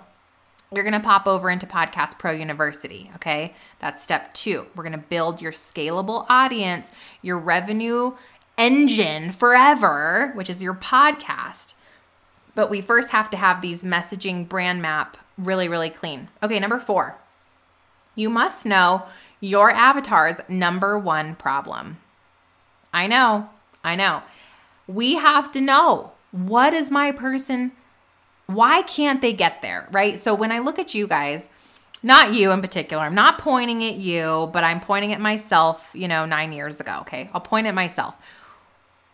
you're 0.74 0.84
going 0.84 0.94
to 0.94 1.00
pop 1.00 1.28
over 1.28 1.50
into 1.50 1.68
Podcast 1.68 2.18
Pro 2.18 2.32
University. 2.32 3.12
Okay. 3.16 3.54
That's 3.80 4.02
step 4.02 4.34
two. 4.34 4.66
We're 4.76 4.84
going 4.84 4.94
to 4.94 4.98
build 4.98 5.42
your 5.42 5.52
scalable 5.52 6.26
audience, 6.30 6.92
your 7.22 7.38
revenue 7.38 8.14
engine 8.58 9.32
forever, 9.32 10.32
which 10.36 10.50
is 10.50 10.64
your 10.64 10.74
podcast. 10.74 11.76
But 12.56 12.70
we 12.70 12.82
first 12.82 13.12
have 13.12 13.30
to 13.32 13.38
have 13.38 13.62
these 13.62 13.84
messaging 13.84 14.48
brand 14.48 14.82
map 14.82 15.18
really, 15.38 15.68
really 15.68 15.90
clean. 15.90 16.30
Okay, 16.42 16.60
number 16.60 16.80
four, 16.80 17.18
you 18.16 18.30
must 18.30 18.66
know 18.66 19.04
your 19.40 19.72
avatar's 19.72 20.40
number 20.48 20.98
one 20.98 21.36
problem. 21.36 21.98
I 22.94 23.08
know, 23.08 23.50
I 23.84 23.96
know. 23.96 24.24
We 24.88 25.16
have 25.16 25.52
to 25.52 25.62
know 25.62 26.13
what 26.34 26.74
is 26.74 26.92
my 26.92 27.12
person, 27.12 27.72
why 28.48 28.82
can't 28.82 29.22
they 29.22 29.32
get 29.32 29.62
there, 29.62 29.88
right? 29.92 30.20
So 30.20 30.34
when 30.34 30.52
I 30.52 30.60
look 30.60 30.80
at 30.80 30.94
you 30.94 31.08
guys, 31.08 31.48
not 32.02 32.34
you 32.34 32.52
in 32.52 32.60
particular. 32.60 33.04
I'm 33.04 33.16
not 33.16 33.38
pointing 33.38 33.84
at 33.86 33.96
you, 33.96 34.50
but 34.52 34.66
I'm 34.66 34.82
pointing 34.82 35.14
at 35.14 35.22
myself, 35.22 35.92
you 35.94 36.10
know, 36.10 36.26
nine 36.26 36.52
years 36.52 36.82
ago. 36.82 36.98
Okay. 37.02 37.30
I'll 37.34 37.40
point 37.40 37.68
at 37.68 37.74
myself. 37.74 38.18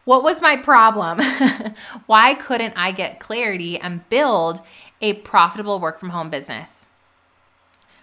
What 0.06 0.24
was 0.24 0.42
my 0.42 0.56
problem? 0.56 1.20
Why 2.08 2.34
couldn't 2.34 2.74
I 2.76 2.92
get 2.92 3.20
clarity 3.20 3.78
and 3.78 4.08
build 4.10 4.62
a 5.02 5.14
profitable 5.14 5.80
work 5.80 6.00
from 6.00 6.10
home 6.10 6.32
business? 6.32 6.88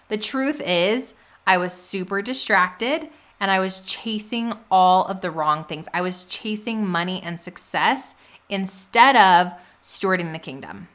The 0.07 0.17
truth 0.17 0.61
is, 0.65 1.13
I 1.45 1.57
was 1.57 1.73
super 1.73 2.21
distracted 2.21 3.09
and 3.41 3.51
I 3.51 3.59
was 3.59 3.81
chasing 3.81 4.53
all 4.71 5.05
of 5.05 5.19
the 5.19 5.31
wrong 5.31 5.65
things. 5.65 5.87
I 5.93 5.99
was 5.99 6.23
chasing 6.23 6.85
money 6.85 7.21
and 7.21 7.41
success 7.41 8.15
instead 8.49 9.15
of 9.15 9.53
stewarding 9.83 10.33
the 10.33 10.39
kingdom. 10.39 10.87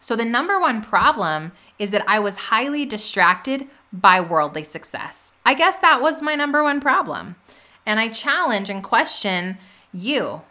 So, 0.00 0.16
the 0.16 0.24
number 0.24 0.60
one 0.60 0.82
problem 0.82 1.52
is 1.78 1.90
that 1.90 2.04
I 2.06 2.18
was 2.18 2.36
highly 2.36 2.84
distracted 2.84 3.66
by 3.92 4.20
worldly 4.20 4.64
success. 4.64 5.32
I 5.46 5.54
guess 5.54 5.78
that 5.78 6.02
was 6.02 6.20
my 6.20 6.34
number 6.34 6.62
one 6.62 6.80
problem. 6.80 7.36
And 7.86 8.00
I 8.00 8.08
challenge 8.08 8.70
and 8.70 8.82
question 8.82 9.58
you. 9.92 10.42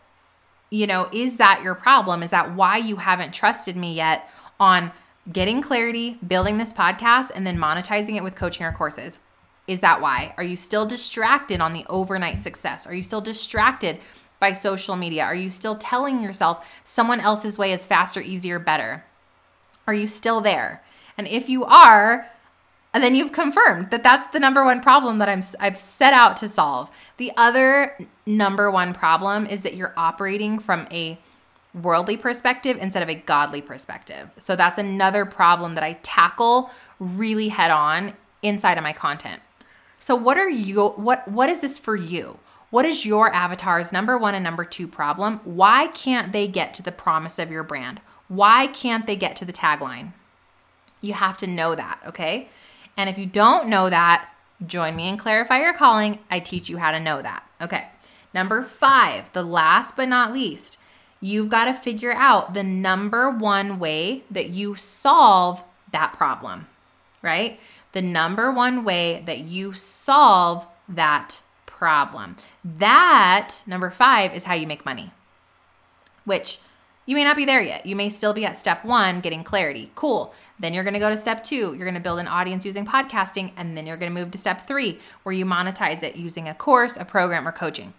You 0.70 0.88
know, 0.88 1.08
is 1.12 1.38
that 1.38 1.62
your 1.64 1.76
problem? 1.76 2.24
Is 2.24 2.32
that 2.32 2.56
why 2.56 2.78
you 2.78 2.96
haven't 2.96 3.34
trusted 3.34 3.76
me 3.76 3.94
yet 3.94 4.30
on 4.60 4.92
getting 5.32 5.62
clarity, 5.62 6.18
building 6.28 6.58
this 6.58 6.74
podcast, 6.74 7.32
and 7.36 7.46
then 7.46 7.58
monetizing 7.58 8.16
it 8.16 8.24
with 8.24 8.36
coaching 8.36 8.66
or 8.66 8.72
courses? 8.72 9.20
Is 9.68 9.82
that 9.82 10.02
why? 10.02 10.34
Are 10.38 10.44
you 10.44 10.56
still 10.56 10.86
distracted 10.86 11.62
on 11.62 11.74
the 11.74 11.86
overnight 11.90 12.40
success? 12.40 12.86
Are 12.86 12.94
you 12.94 13.04
still 13.04 13.22
distracted 13.22 14.00
by 14.44 14.52
social 14.52 14.98
media? 14.98 15.24
Are 15.24 15.34
you 15.34 15.50
still 15.50 15.78
telling 15.78 16.22
yourself 16.22 16.68
someone 16.84 17.22
else's 17.22 17.58
way 17.58 17.72
is 17.72 17.86
faster, 17.86 18.20
easier, 18.20 18.60
better? 18.60 19.06
Are 19.88 19.94
you 19.94 20.06
still 20.06 20.42
there? 20.42 20.84
And 21.18 21.30
if 21.30 21.48
you 21.48 21.64
are, 21.64 22.30
then 22.94 23.16
you've 23.16 23.32
confirmed 23.32 23.90
that 23.92 24.04
that's 24.04 24.28
the 24.34 24.42
number 24.42 24.66
one 24.66 24.82
problem 24.82 25.20
that 25.20 25.30
I'm 25.30 25.42
I've 25.62 25.78
set 25.78 26.12
out 26.12 26.36
to 26.38 26.50
solve. 26.50 26.92
The 27.16 27.32
other 27.38 27.98
number 28.26 28.70
one 28.70 28.94
problem 28.94 29.48
is 29.48 29.62
that 29.62 29.78
you're 29.78 29.94
operating 29.96 30.60
from 30.60 30.88
a 30.92 31.18
worldly 31.74 32.18
perspective 32.18 32.78
instead 32.82 33.02
of 33.02 33.08
a 33.10 33.16
godly 33.16 33.62
perspective. 33.62 34.30
So 34.38 34.58
that's 34.58 34.78
another 34.78 35.24
problem 35.24 35.76
that 35.76 35.86
I 35.86 35.94
tackle 36.04 36.70
really 37.00 37.48
head 37.48 37.72
on 37.72 38.12
inside 38.42 38.78
of 38.78 38.84
my 38.84 38.94
content. 38.94 39.42
So 40.02 40.18
what 40.18 40.38
are 40.38 40.50
you 40.50 40.90
what 40.90 41.26
what 41.30 41.48
is 41.48 41.62
this 41.62 41.78
for 41.78 41.96
you? 41.96 42.40
What 42.74 42.88
is 42.88 43.06
your 43.06 43.32
avatar's 43.32 43.94
number 43.94 44.18
1 44.18 44.34
and 44.34 44.44
number 44.44 44.66
2 44.66 44.88
problem? 44.88 45.42
Why 45.44 45.86
can't 45.90 46.32
they 46.32 46.48
get 46.48 46.74
to 46.74 46.82
the 46.82 46.92
promise 46.92 47.38
of 47.38 47.52
your 47.52 47.62
brand? 47.62 48.02
Why 48.30 48.66
can't 48.66 49.06
they 49.06 49.16
get 49.16 49.36
to 49.36 49.46
the 49.46 49.54
tagline? 49.54 50.14
You 51.00 51.14
have 51.14 51.38
to 51.38 51.46
know 51.46 51.76
that, 51.76 52.00
okay? 52.08 52.50
And 52.98 53.12
if 53.12 53.20
you 53.20 53.28
don't 53.28 53.70
know 53.70 53.92
that, 53.92 54.28
join 54.66 54.96
me 54.96 55.08
in 55.08 55.18
Clarify 55.18 55.60
Your 55.60 55.76
Calling. 55.76 56.18
I 56.32 56.40
teach 56.40 56.68
you 56.68 56.80
how 56.80 56.90
to 56.90 57.00
know 57.00 57.22
that. 57.22 57.48
Okay. 57.62 57.90
Number 58.34 58.64
5, 58.64 59.34
the 59.34 59.44
last 59.44 59.96
but 59.96 60.10
not 60.10 60.34
least, 60.34 60.80
you've 61.22 61.50
got 61.50 61.66
to 61.66 61.76
figure 61.76 62.14
out 62.14 62.56
the 62.56 62.64
number 62.64 63.30
one 63.30 63.78
way 63.78 64.24
that 64.32 64.50
you 64.50 64.74
solve 64.74 65.64
that 65.92 66.14
problem, 66.14 66.66
right? 67.22 67.60
the 67.94 68.02
number 68.02 68.52
one 68.52 68.84
way 68.84 69.24
that 69.26 69.40
you 69.40 69.74
solve 69.74 70.68
that 70.90 71.40
problem. 71.84 72.38
That, 72.64 73.56
number 73.68 73.90
five, 73.90 74.34
is 74.34 74.46
how 74.46 74.54
you 74.54 74.66
make 74.66 74.86
money, 74.86 75.12
which 76.24 76.60
you 77.06 77.14
may 77.14 77.26
not 77.26 77.36
be 77.36 77.44
there 77.44 77.62
yet. 77.62 77.86
You 77.86 77.98
may 77.98 78.08
still 78.08 78.32
be 78.32 78.46
at 78.46 78.58
step 78.58 78.86
one, 78.86 79.20
getting 79.20 79.44
clarity. 79.44 79.92
Cool. 79.94 80.34
Then 80.58 80.74
you're 80.74 80.86
going 80.86 80.94
to 80.94 81.00
go 81.02 81.10
to 81.10 81.18
step 81.18 81.44
two. 81.44 81.74
You're 81.74 81.90
going 81.90 81.94
to 81.96 82.00
build 82.00 82.20
an 82.20 82.28
audience 82.30 82.64
using 82.64 82.86
podcasting. 82.86 83.52
And 83.58 83.76
then 83.76 83.86
you're 83.86 83.98
going 83.98 84.14
to 84.14 84.18
move 84.18 84.32
to 84.32 84.38
step 84.38 84.66
three, 84.66 84.98
where 85.24 85.34
you 85.34 85.46
monetize 85.46 86.04
it 86.04 86.16
using 86.16 86.48
a 86.48 86.54
course, 86.54 86.96
a 86.96 87.04
program, 87.04 87.46
or 87.46 87.52
coaching. 87.52 87.94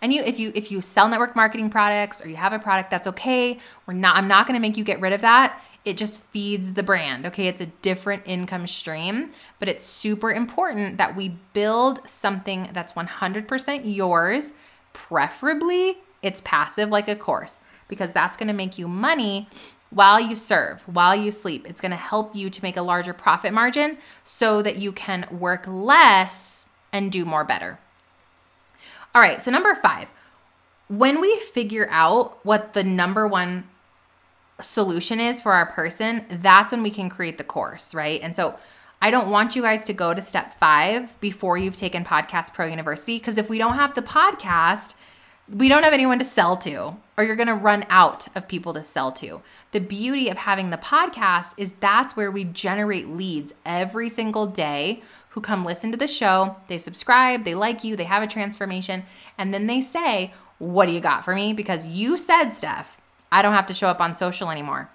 And 0.00 0.14
you 0.14 0.22
if 0.22 0.38
you 0.38 0.52
if 0.54 0.70
you 0.70 0.80
sell 0.80 1.08
network 1.08 1.34
marketing 1.34 1.70
products 1.70 2.24
or 2.24 2.28
you 2.28 2.36
have 2.36 2.52
a 2.52 2.60
product 2.60 2.92
that's 2.92 3.08
okay. 3.08 3.58
We're 3.86 3.94
not 3.94 4.14
I'm 4.14 4.28
not 4.28 4.46
going 4.46 4.54
to 4.54 4.60
make 4.60 4.76
you 4.76 4.84
get 4.84 5.00
rid 5.00 5.12
of 5.12 5.22
that 5.22 5.60
it 5.84 5.96
just 5.96 6.20
feeds 6.20 6.74
the 6.74 6.82
brand. 6.82 7.26
Okay, 7.26 7.48
it's 7.48 7.60
a 7.60 7.66
different 7.66 8.22
income 8.24 8.66
stream, 8.66 9.30
but 9.58 9.68
it's 9.68 9.84
super 9.84 10.30
important 10.30 10.96
that 10.98 11.16
we 11.16 11.36
build 11.52 12.06
something 12.08 12.68
that's 12.72 12.92
100% 12.92 13.82
yours. 13.84 14.52
Preferably, 14.92 15.98
it's 16.22 16.40
passive 16.44 16.88
like 16.88 17.08
a 17.08 17.16
course 17.16 17.58
because 17.88 18.12
that's 18.12 18.36
going 18.36 18.46
to 18.48 18.54
make 18.54 18.78
you 18.78 18.86
money 18.86 19.48
while 19.90 20.20
you 20.20 20.34
serve, 20.34 20.82
while 20.82 21.14
you 21.14 21.30
sleep. 21.30 21.66
It's 21.68 21.80
going 21.80 21.90
to 21.90 21.96
help 21.96 22.34
you 22.34 22.48
to 22.48 22.62
make 22.62 22.76
a 22.76 22.82
larger 22.82 23.12
profit 23.12 23.52
margin 23.52 23.98
so 24.24 24.62
that 24.62 24.76
you 24.76 24.92
can 24.92 25.26
work 25.30 25.64
less 25.66 26.68
and 26.92 27.10
do 27.10 27.24
more 27.24 27.44
better. 27.44 27.78
All 29.14 29.20
right, 29.20 29.42
so 29.42 29.50
number 29.50 29.74
five, 29.74 30.08
when 30.88 31.20
we 31.20 31.36
figure 31.38 31.88
out 31.90 32.44
what 32.44 32.72
the 32.72 32.84
number 32.84 33.26
one 33.26 33.64
solution 34.60 35.20
is 35.20 35.40
for 35.40 35.52
our 35.52 35.66
person, 35.66 36.26
that's 36.28 36.72
when 36.72 36.82
we 36.82 36.90
can 36.90 37.08
create 37.08 37.38
the 37.38 37.44
course, 37.44 37.94
right? 37.94 38.20
And 38.22 38.36
so 38.36 38.58
I 39.00 39.10
don't 39.10 39.30
want 39.30 39.56
you 39.56 39.62
guys 39.62 39.84
to 39.86 39.92
go 39.92 40.14
to 40.14 40.22
step 40.22 40.58
five 40.58 41.18
before 41.20 41.58
you've 41.58 41.76
taken 41.76 42.04
Podcast 42.04 42.54
Pro 42.54 42.66
University 42.66 43.18
because 43.18 43.38
if 43.38 43.50
we 43.50 43.58
don't 43.58 43.74
have 43.74 43.94
the 43.94 44.02
podcast, 44.02 44.94
we 45.48 45.68
don't 45.68 45.82
have 45.82 45.92
anyone 45.92 46.20
to 46.20 46.24
sell 46.24 46.56
to, 46.58 46.96
or 47.16 47.24
you're 47.24 47.36
gonna 47.36 47.54
run 47.54 47.84
out 47.88 48.28
of 48.36 48.46
people 48.46 48.72
to 48.74 48.82
sell 48.82 49.10
to. 49.12 49.42
The 49.72 49.80
beauty 49.80 50.28
of 50.28 50.38
having 50.38 50.70
the 50.70 50.76
podcast 50.76 51.54
is 51.56 51.74
that's 51.80 52.16
where 52.16 52.30
we 52.30 52.44
generate 52.44 53.08
leads 53.08 53.54
every 53.66 54.08
single 54.08 54.46
day 54.46 55.02
who 55.30 55.40
come 55.40 55.64
listen 55.64 55.90
to 55.90 55.96
the 55.96 56.06
show, 56.06 56.56
they 56.68 56.78
subscribe, 56.78 57.44
they 57.44 57.54
like 57.54 57.82
you, 57.82 57.96
they 57.96 58.04
have 58.04 58.22
a 58.22 58.26
transformation, 58.26 59.02
and 59.38 59.52
then 59.52 59.66
they 59.66 59.80
say, 59.80 60.32
What 60.58 60.86
do 60.86 60.92
you 60.92 61.00
got 61.00 61.24
for 61.24 61.34
me? 61.34 61.54
Because 61.54 61.86
you 61.86 62.18
said, 62.18 62.50
Stef, 62.50 62.96
I 63.32 63.42
don't 63.42 63.54
have 63.54 63.66
to 63.66 63.74
show 63.74 63.88
up 63.88 64.00
on 64.00 64.14
social 64.14 64.50
anymore. 64.50 64.90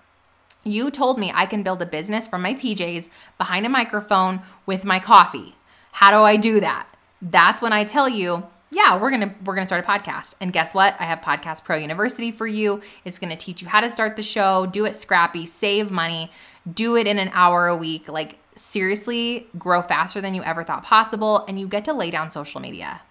You 0.64 0.92
told 0.92 1.18
me 1.18 1.32
I 1.34 1.46
can 1.46 1.64
build 1.64 1.82
a 1.82 1.86
business 1.86 2.28
from 2.28 2.42
my 2.42 2.54
PJs 2.54 3.10
behind 3.38 3.66
a 3.66 3.70
microphone 3.70 4.42
with 4.66 4.86
my 4.86 5.00
coffee. 5.00 5.56
How 5.94 6.12
do 6.12 6.24
I 6.24 6.36
do 6.36 6.60
that? 6.60 6.88
That's 7.22 7.62
when 7.62 7.74
I 7.74 7.84
tell 7.84 8.08
you, 8.08 8.46
yeah, 8.70 8.98
we're 8.98 9.10
going 9.10 9.22
to 9.22 9.36
we're 9.44 9.56
going 9.56 9.66
to 9.66 9.68
start 9.68 9.84
a 9.84 9.88
podcast. 9.88 10.36
And 10.40 10.54
guess 10.54 10.76
what? 10.76 10.96
I 11.00 11.06
have 11.06 11.22
Podcast 11.22 11.64
Pro 11.64 11.78
University 11.78 12.32
for 12.32 12.46
you. 12.46 12.82
It's 13.06 13.18
going 13.18 13.32
to 13.32 13.36
teach 13.36 13.62
you 13.62 13.68
how 13.68 13.80
to 13.80 13.90
start 13.90 14.16
the 14.16 14.24
show, 14.24 14.68
do 14.68 14.86
it 14.86 14.96
scrappy, 14.96 15.46
save 15.46 15.90
money, 15.90 16.32
do 16.72 16.96
it 16.96 17.08
in 17.08 17.18
an 17.18 17.32
hour 17.34 17.68
a 17.68 17.76
week. 17.76 18.08
Like 18.08 18.38
seriously, 18.56 19.48
grow 19.58 19.82
faster 19.82 20.22
than 20.22 20.36
you 20.36 20.44
ever 20.44 20.64
thought 20.64 20.84
possible 20.84 21.46
and 21.48 21.60
you 21.60 21.68
get 21.68 21.86
to 21.86 21.94
lay 21.94 22.12
down 22.12 22.30
social 22.30 22.60
media. 22.62 23.02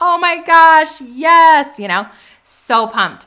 Oh 0.00 0.18
my 0.18 0.42
gosh, 0.42 1.00
yes, 1.00 1.78
you 1.78 1.88
know. 1.88 2.06
So 2.42 2.86
pumped. 2.86 3.26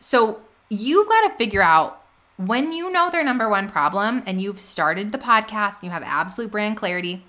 So 0.00 0.40
you've 0.68 1.08
got 1.08 1.28
to 1.28 1.36
figure 1.36 1.62
out 1.62 2.02
when 2.36 2.72
you 2.72 2.90
know 2.90 3.10
their 3.10 3.24
number 3.24 3.48
one 3.48 3.68
problem 3.68 4.22
and 4.26 4.40
you've 4.40 4.60
started 4.60 5.10
the 5.10 5.18
podcast 5.18 5.80
and 5.80 5.84
you 5.84 5.90
have 5.90 6.02
absolute 6.04 6.50
brand 6.50 6.76
clarity, 6.76 7.24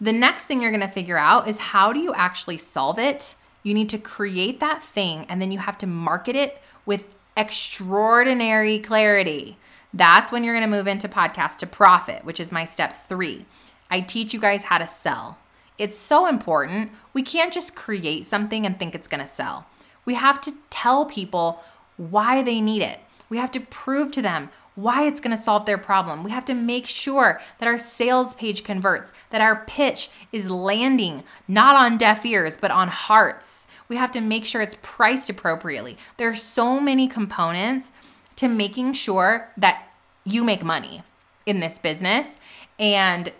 the 0.00 0.12
next 0.12 0.46
thing 0.46 0.60
you're 0.60 0.70
going 0.70 0.80
to 0.80 0.88
figure 0.88 1.16
out 1.16 1.48
is 1.48 1.58
how 1.58 1.92
do 1.92 2.00
you 2.00 2.12
actually 2.14 2.58
solve 2.58 2.98
it? 2.98 3.34
You 3.62 3.74
need 3.74 3.88
to 3.90 3.98
create 3.98 4.60
that 4.60 4.82
thing 4.82 5.24
and 5.28 5.40
then 5.40 5.52
you 5.52 5.58
have 5.58 5.78
to 5.78 5.86
market 5.86 6.36
it 6.36 6.60
with 6.84 7.14
extraordinary 7.36 8.78
clarity. 8.78 9.56
That's 9.94 10.32
when 10.32 10.44
you're 10.44 10.54
going 10.54 10.68
to 10.68 10.76
move 10.76 10.86
into 10.86 11.08
podcast 11.08 11.58
to 11.58 11.66
profit, 11.66 12.24
which 12.24 12.40
is 12.40 12.52
my 12.52 12.64
step 12.64 12.94
three. 12.94 13.46
I 13.90 14.00
teach 14.00 14.34
you 14.34 14.40
guys 14.40 14.64
how 14.64 14.78
to 14.78 14.86
sell. 14.86 15.38
It's 15.78 15.96
so 15.96 16.26
important. 16.26 16.90
We 17.12 17.22
can't 17.22 17.52
just 17.52 17.76
create 17.76 18.26
something 18.26 18.66
and 18.66 18.78
think 18.78 18.94
it's 18.94 19.08
going 19.08 19.20
to 19.20 19.26
sell. 19.26 19.66
We 20.04 20.14
have 20.14 20.40
to 20.42 20.54
tell 20.70 21.04
people 21.04 21.62
why 21.96 22.42
they 22.42 22.60
need 22.60 22.82
it. 22.82 23.00
We 23.28 23.38
have 23.38 23.50
to 23.52 23.60
prove 23.60 24.12
to 24.12 24.22
them 24.22 24.50
why 24.74 25.06
it's 25.06 25.20
going 25.20 25.34
to 25.34 25.42
solve 25.42 25.64
their 25.64 25.78
problem. 25.78 26.22
We 26.22 26.30
have 26.30 26.44
to 26.44 26.54
make 26.54 26.86
sure 26.86 27.40
that 27.58 27.66
our 27.66 27.78
sales 27.78 28.34
page 28.34 28.62
converts, 28.62 29.10
that 29.30 29.40
our 29.40 29.64
pitch 29.66 30.10
is 30.32 30.50
landing 30.50 31.24
not 31.48 31.74
on 31.76 31.96
deaf 31.96 32.24
ears, 32.26 32.58
but 32.58 32.70
on 32.70 32.88
hearts. 32.88 33.66
We 33.88 33.96
have 33.96 34.12
to 34.12 34.20
make 34.20 34.44
sure 34.44 34.60
it's 34.60 34.76
priced 34.82 35.30
appropriately. 35.30 35.96
There 36.18 36.28
are 36.28 36.36
so 36.36 36.78
many 36.78 37.08
components 37.08 37.90
to 38.36 38.48
making 38.48 38.92
sure 38.92 39.48
that 39.56 39.88
you 40.24 40.44
make 40.44 40.62
money 40.62 41.02
in 41.46 41.60
this 41.60 41.78
business. 41.78 42.38
And 42.78 43.32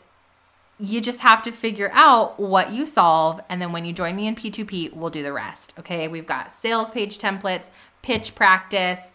you 0.79 1.01
just 1.01 1.21
have 1.21 1.43
to 1.43 1.53
figure 1.53 1.91
out 1.93 2.39
what 2.39 2.73
you 2.73 2.87
solve. 2.87 3.41
And 3.49 3.61
then 3.61 3.73
when 3.73 3.85
you 3.85 3.93
join 3.93 4.17
me 4.17 4.27
in 4.27 4.37
P2P, 4.37 4.95
we'll 4.95 5.11
do 5.11 5.23
the 5.23 5.33
rest. 5.33 5.75
Okay. 5.79 6.09
We've 6.09 6.27
got 6.27 6.53
sales 6.53 6.91
page 6.91 7.19
templates, 7.19 7.71
pitch 8.07 8.37
practice, 8.37 9.13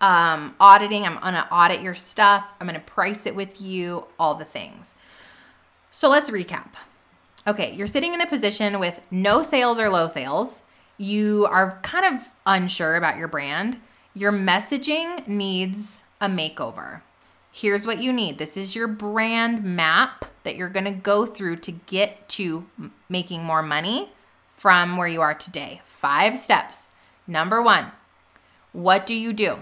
um, 0.00 0.54
auditing. 0.60 1.04
I'm 1.04 1.18
going 1.18 1.34
to 1.34 1.52
audit 1.52 1.80
your 1.80 1.96
stuff. 1.96 2.46
I'm 2.60 2.68
going 2.68 2.78
to 2.78 2.86
price 2.86 3.26
it 3.26 3.34
with 3.34 3.60
you, 3.60 4.04
all 4.20 4.36
the 4.36 4.44
things. 4.44 4.94
So 5.90 6.08
let's 6.08 6.30
recap. 6.30 6.74
Okay, 7.44 7.74
you're 7.74 7.88
sitting 7.88 8.14
in 8.14 8.20
a 8.20 8.26
position 8.28 8.78
with 8.78 9.04
no 9.10 9.42
sales 9.42 9.80
or 9.80 9.88
low 9.88 10.06
sales. 10.06 10.62
You 10.96 11.48
are 11.50 11.80
kind 11.82 12.14
of 12.14 12.28
unsure 12.46 12.94
about 12.94 13.18
your 13.18 13.26
brand. 13.26 13.78
Your 14.14 14.30
messaging 14.30 15.26
needs 15.26 16.04
a 16.20 16.28
makeover. 16.28 17.00
Here's 17.50 17.84
what 17.84 18.00
you 18.00 18.12
need. 18.12 18.38
This 18.38 18.56
is 18.56 18.76
your 18.76 18.86
brand 18.86 19.64
map 19.64 20.26
that 20.44 20.54
you're 20.54 20.68
going 20.68 20.84
to 20.84 20.92
go 20.92 21.26
through 21.26 21.56
to 21.56 21.72
get 21.72 22.28
to 22.28 22.64
making 23.08 23.42
more 23.42 23.60
money 23.60 24.12
from 24.46 24.96
where 24.96 25.08
you 25.08 25.20
are 25.20 25.34
today. 25.34 25.80
Five 25.84 26.38
steps. 26.38 26.90
Number 27.26 27.62
one, 27.62 27.92
what 28.72 29.06
do 29.06 29.14
you 29.14 29.32
do? 29.32 29.58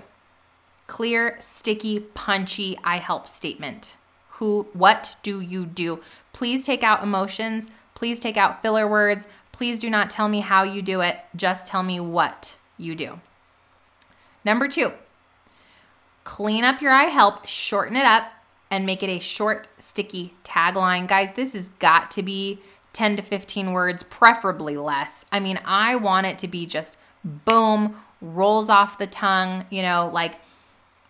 Clear, 0.86 1.36
sticky, 1.40 2.00
punchy 2.00 2.78
I 2.82 2.96
help 2.96 3.28
statement. 3.28 3.96
Who, 4.30 4.68
what 4.72 5.16
do 5.22 5.40
you 5.40 5.66
do? 5.66 6.00
Please 6.32 6.64
take 6.64 6.82
out 6.82 7.02
emotions. 7.02 7.70
Please 7.94 8.18
take 8.18 8.36
out 8.36 8.62
filler 8.62 8.88
words. 8.88 9.28
Please 9.52 9.78
do 9.78 9.90
not 9.90 10.08
tell 10.08 10.28
me 10.28 10.40
how 10.40 10.62
you 10.62 10.80
do 10.80 11.00
it. 11.02 11.18
Just 11.36 11.66
tell 11.66 11.82
me 11.82 12.00
what 12.00 12.56
you 12.78 12.94
do. 12.94 13.20
Number 14.44 14.68
two, 14.68 14.92
clean 16.24 16.64
up 16.64 16.80
your 16.80 16.92
I 16.92 17.04
help, 17.04 17.46
shorten 17.46 17.96
it 17.96 18.06
up, 18.06 18.32
and 18.70 18.86
make 18.86 19.02
it 19.02 19.10
a 19.10 19.18
short, 19.18 19.68
sticky 19.78 20.34
tagline. 20.44 21.06
Guys, 21.06 21.32
this 21.32 21.52
has 21.52 21.68
got 21.78 22.10
to 22.12 22.22
be 22.22 22.60
10 22.92 23.16
to 23.16 23.22
15 23.22 23.72
words, 23.72 24.02
preferably 24.04 24.76
less. 24.76 25.24
I 25.30 25.40
mean, 25.40 25.60
I 25.64 25.96
want 25.96 26.26
it 26.26 26.38
to 26.38 26.48
be 26.48 26.66
just 26.66 26.96
boom, 27.24 27.96
rolls 28.20 28.68
off 28.68 28.98
the 28.98 29.06
tongue, 29.06 29.64
you 29.70 29.82
know, 29.82 30.10
like 30.12 30.36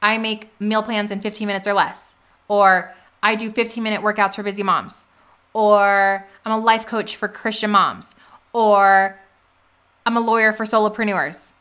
I 0.02 0.18
make 0.18 0.48
meal 0.60 0.82
plans 0.82 1.10
in 1.10 1.20
15 1.20 1.46
minutes 1.46 1.66
or 1.68 1.72
less, 1.72 2.14
or 2.48 2.94
I 3.22 3.34
do 3.34 3.50
15 3.50 3.82
minute 3.82 4.00
workouts 4.00 4.36
for 4.36 4.42
busy 4.42 4.62
moms, 4.62 5.04
or 5.52 6.26
I'm 6.44 6.52
a 6.52 6.58
life 6.58 6.86
coach 6.86 7.16
for 7.16 7.28
Christian 7.28 7.70
moms, 7.70 8.14
or 8.52 9.18
I'm 10.06 10.16
a 10.16 10.20
lawyer 10.20 10.52
for 10.52 10.64
solopreneurs, 10.64 11.52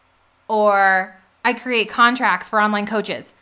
or 0.48 1.16
I 1.44 1.54
create 1.54 1.90
contracts 1.90 2.50
for 2.50 2.62
online 2.62 2.86
coaches. 2.86 3.34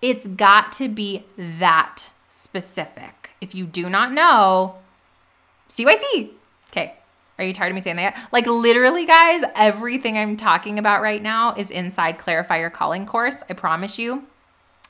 It's 0.00 0.26
got 0.26 0.72
to 0.72 0.88
be 0.88 1.24
that 1.36 2.10
specific. 2.28 3.30
If 3.40 3.54
you 3.54 3.66
do 3.66 3.88
not 3.88 4.12
know, 4.12 4.76
CYC. 5.68 6.30
Okay. 6.70 6.96
Are 7.38 7.44
you 7.44 7.52
tired 7.52 7.70
of 7.70 7.74
me 7.74 7.80
saying 7.80 7.96
that? 7.96 8.28
Like 8.30 8.46
literally, 8.46 9.06
guys, 9.06 9.42
everything 9.54 10.18
I'm 10.18 10.36
talking 10.36 10.78
about 10.78 11.02
right 11.02 11.22
now 11.22 11.54
is 11.54 11.70
inside 11.70 12.18
Clarify 12.18 12.58
Your 12.58 12.70
Calling 12.70 13.06
course. 13.06 13.42
I 13.48 13.54
promise 13.54 13.98
you, 13.98 14.26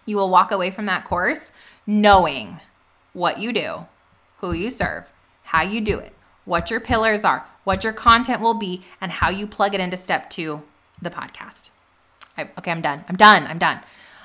you 0.07 0.17
will 0.17 0.31
walk 0.31 0.51
away 0.51 0.71
from 0.71 0.87
that 0.87 1.05
course 1.05 1.53
knowing 1.87 2.61
what 3.13 3.39
you 3.39 3.53
do, 3.53 3.87
who 4.39 4.53
you 4.53 4.71
serve, 4.71 5.13
how 5.45 5.63
you 5.63 5.81
do 5.81 5.99
it, 5.99 6.13
what 6.45 6.71
your 6.71 6.81
pillars 6.81 7.25
are, 7.25 7.47
what 7.65 7.85
your 7.85 7.93
content 7.93 8.41
will 8.41 8.55
be, 8.55 8.85
and 9.01 9.13
how 9.13 9.31
you 9.31 9.47
plug 9.47 9.75
it 9.75 9.81
into 9.81 9.97
step 9.97 10.31
two, 10.31 10.63
the 11.01 11.11
podcast. 11.11 11.71
I, 12.37 12.49
okay, 12.59 12.71
I'm 12.71 12.83
done. 12.83 13.05
I'm 13.09 13.17
done. 13.17 13.47
I'm 13.47 13.59
done. 13.59 13.81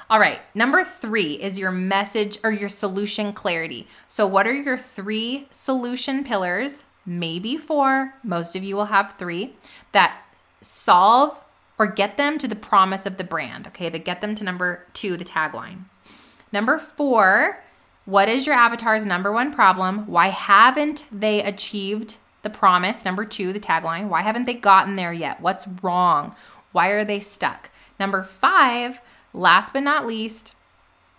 All 0.09 0.19
right, 0.19 0.39
number 0.55 0.85
three 0.85 1.33
is 1.33 1.59
your 1.59 1.71
message 1.71 2.37
or 2.41 2.51
your 2.51 2.69
solution 2.69 3.33
clarity. 3.33 3.87
So, 4.07 4.25
what 4.25 4.47
are 4.47 4.53
your 4.53 4.77
three 4.77 5.47
solution 5.51 6.23
pillars? 6.23 6.85
Maybe 7.09 7.55
four, 7.55 8.13
most 8.21 8.53
of 8.53 8.65
you 8.65 8.75
will 8.75 8.85
have 8.85 9.13
three 9.13 9.55
that 9.93 10.21
solve 10.61 11.39
or 11.79 11.87
get 11.87 12.17
them 12.17 12.37
to 12.37 12.49
the 12.49 12.55
promise 12.55 13.05
of 13.05 13.15
the 13.15 13.23
brand. 13.23 13.65
Okay, 13.67 13.87
that 13.87 14.03
get 14.03 14.19
them 14.19 14.35
to 14.35 14.43
number 14.43 14.83
two, 14.91 15.15
the 15.15 15.23
tagline. 15.23 15.85
Number 16.51 16.77
four, 16.77 17.63
what 18.03 18.27
is 18.27 18.45
your 18.45 18.55
avatar's 18.55 19.05
number 19.05 19.31
one 19.31 19.53
problem? 19.53 20.05
Why 20.07 20.27
haven't 20.27 21.05
they 21.09 21.41
achieved 21.41 22.17
the 22.41 22.49
promise? 22.49 23.05
Number 23.05 23.23
two, 23.23 23.53
the 23.53 23.59
tagline. 23.59 24.09
Why 24.09 24.21
haven't 24.21 24.45
they 24.45 24.53
gotten 24.53 24.97
there 24.97 25.13
yet? 25.13 25.39
What's 25.39 25.65
wrong? 25.81 26.35
Why 26.73 26.89
are 26.89 27.05
they 27.05 27.21
stuck? 27.21 27.69
Number 27.99 28.21
five, 28.21 28.99
last 29.33 29.71
but 29.71 29.83
not 29.83 30.05
least, 30.05 30.55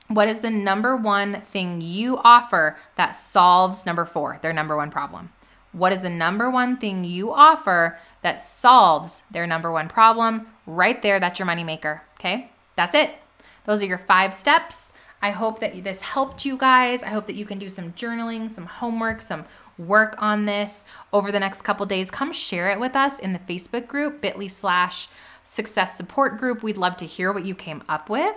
what 0.08 0.28
is 0.28 0.40
the 0.40 0.50
number 0.50 0.94
one 0.96 1.40
thing 1.40 1.80
you 1.80 2.18
offer 2.18 2.76
that 2.96 3.12
solves 3.12 3.86
number 3.86 4.04
four, 4.04 4.38
their 4.42 4.52
number 4.52 4.76
one 4.76 4.90
problem? 4.90 5.30
What 5.72 5.92
is 5.92 6.02
the 6.02 6.10
number 6.10 6.50
one 6.50 6.76
thing 6.76 7.04
you 7.04 7.32
offer 7.32 7.98
that 8.22 8.40
solves 8.40 9.22
their 9.30 9.46
number 9.46 9.70
one 9.70 9.88
problem? 9.88 10.48
Right 10.66 11.00
there, 11.02 11.20
that's 11.20 11.38
your 11.38 11.46
moneymaker. 11.46 12.00
Okay, 12.18 12.50
that's 12.76 12.94
it. 12.94 13.10
Those 13.64 13.82
are 13.82 13.86
your 13.86 13.98
five 13.98 14.34
steps. 14.34 14.92
I 15.20 15.30
hope 15.30 15.60
that 15.60 15.84
this 15.84 16.00
helped 16.00 16.44
you 16.44 16.56
guys. 16.56 17.02
I 17.02 17.08
hope 17.08 17.26
that 17.26 17.34
you 17.34 17.44
can 17.44 17.58
do 17.58 17.68
some 17.68 17.92
journaling, 17.92 18.50
some 18.50 18.66
homework, 18.66 19.20
some 19.20 19.44
work 19.76 20.14
on 20.18 20.46
this 20.46 20.84
over 21.12 21.30
the 21.30 21.40
next 21.40 21.62
couple 21.62 21.84
days. 21.86 22.10
Come 22.10 22.32
share 22.32 22.70
it 22.70 22.80
with 22.80 22.96
us 22.96 23.18
in 23.18 23.32
the 23.32 23.38
Facebook 23.40 23.86
group, 23.86 24.20
bit.ly 24.20 24.46
slash 24.46 25.08
success 25.42 25.96
support 25.96 26.38
group. 26.38 26.62
We'd 26.62 26.76
love 26.76 26.96
to 26.98 27.06
hear 27.06 27.32
what 27.32 27.44
you 27.44 27.54
came 27.54 27.82
up 27.88 28.08
with. 28.08 28.36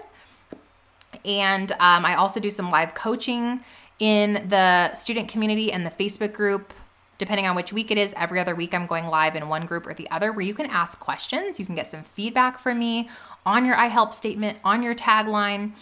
And 1.26 1.72
um, 1.74 2.06
I 2.06 2.16
also 2.16 2.40
do 2.40 2.50
some 2.50 2.70
live 2.72 2.94
coaching 2.94 3.62
in 4.00 4.48
the 4.50 4.94
student 4.96 5.30
community 5.30 5.72
and 5.72 5.86
the 5.86 5.92
Facebook 5.92 6.34
group. 6.34 6.74
Depending 7.22 7.46
on 7.46 7.56
which 7.56 7.72
week 7.72 7.92
it 7.92 8.00
is, 8.00 8.16
every 8.18 8.40
other 8.40 8.56
week 8.56 8.74
I'm 8.74 8.88
going 8.88 9.06
live 9.06 9.36
in 9.36 9.48
one 9.48 9.68
group 9.68 9.86
or 9.86 9.94
the 9.94 10.10
other 10.10 10.32
where 10.32 10.44
you 10.44 10.56
can 10.56 10.66
ask 10.66 11.00
questions. 11.00 11.60
You 11.60 11.68
can 11.68 11.76
get 11.76 11.86
some 11.86 12.02
feedback 12.02 12.58
from 12.58 12.80
me 12.80 13.12
on 13.46 13.64
your 13.64 13.76
I 13.76 13.90
help 13.90 14.16
statement, 14.16 14.58
on 14.66 14.82
your 14.82 14.96
tagline. 14.96 15.74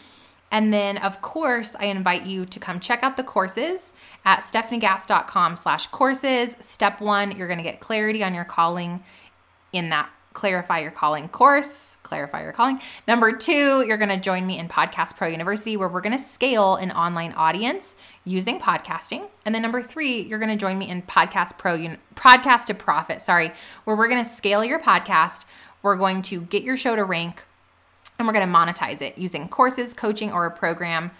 And 0.51 0.73
then, 0.73 0.97
of 0.97 1.21
course, 1.21 1.77
I 1.79 1.85
invite 1.85 2.25
you 2.25 2.45
to 2.45 2.59
come 2.59 2.81
check 2.81 3.03
out 3.03 3.15
the 3.15 3.23
courses 3.23 3.93
at 4.25 4.41
stefaniegass.com 4.41 5.55
slash 5.55 5.87
courses. 5.87 6.57
Step 6.59 6.99
one, 6.99 7.37
you're 7.37 7.47
going 7.47 7.59
to 7.59 7.63
get 7.63 7.79
clarity 7.79 8.21
on 8.21 8.35
your 8.35 8.43
calling 8.43 9.01
in 9.71 9.87
that 9.91 10.09
clarify 10.33 10.79
your 10.79 10.91
calling 10.91 11.27
course, 11.27 11.97
clarify 12.03 12.43
your 12.43 12.51
calling. 12.51 12.79
Number 13.07 13.31
two, 13.31 13.83
you're 13.85 13.97
going 13.97 14.09
to 14.09 14.17
join 14.17 14.45
me 14.45 14.59
in 14.59 14.67
Podcast 14.67 15.17
Pro 15.17 15.27
University, 15.27 15.75
where 15.75 15.87
we're 15.87 16.01
going 16.01 16.17
to 16.17 16.23
scale 16.23 16.75
an 16.75 16.91
online 16.91 17.33
audience 17.33 17.95
using 18.25 18.59
podcasting. 18.59 19.27
And 19.45 19.55
then 19.55 19.61
number 19.61 19.81
three, 19.81 20.21
you're 20.21 20.39
going 20.39 20.51
to 20.51 20.57
join 20.57 20.77
me 20.77 20.89
in 20.89 21.01
Podcast 21.01 21.57
Pro, 21.57 21.77
Podcast 22.15 22.65
to 22.65 22.73
Profit, 22.73 23.21
sorry, 23.21 23.51
where 23.83 23.95
we're 23.95 24.07
going 24.07 24.23
to 24.23 24.29
scale 24.29 24.63
your 24.63 24.79
podcast. 24.79 25.45
We're 25.81 25.95
going 25.95 26.21
to 26.23 26.41
get 26.41 26.63
your 26.63 26.77
show 26.77 26.95
to 26.95 27.03
rank 27.03 27.43
and 28.17 28.27
we're 28.27 28.33
going 28.33 28.47
to 28.47 28.53
monetize 28.53 29.01
it 29.01 29.17
using 29.17 29.47
courses, 29.47 29.93
coaching, 29.93 30.31
or 30.31 30.45
a 30.45 30.51
program. 30.51 31.11